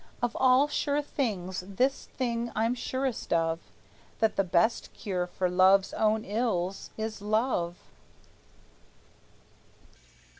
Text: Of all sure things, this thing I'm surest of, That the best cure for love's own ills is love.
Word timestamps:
Of 0.19 0.35
all 0.39 0.67
sure 0.67 0.99
things, 1.03 1.59
this 1.59 2.07
thing 2.07 2.51
I'm 2.55 2.73
surest 2.73 3.31
of, 3.31 3.59
That 4.17 4.35
the 4.35 4.43
best 4.43 4.91
cure 4.93 5.27
for 5.27 5.47
love's 5.47 5.93
own 5.93 6.25
ills 6.25 6.89
is 6.97 7.21
love. 7.21 7.75